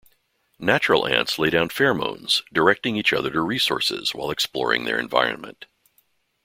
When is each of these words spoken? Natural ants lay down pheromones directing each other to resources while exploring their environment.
Natural 0.57 1.05
ants 1.07 1.37
lay 1.37 1.51
down 1.51 1.69
pheromones 1.69 2.41
directing 2.51 2.95
each 2.95 3.13
other 3.13 3.29
to 3.29 3.41
resources 3.41 4.15
while 4.15 4.31
exploring 4.31 4.85
their 4.85 4.97
environment. 4.97 5.67